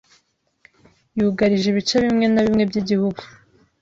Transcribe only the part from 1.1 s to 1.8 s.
yugarije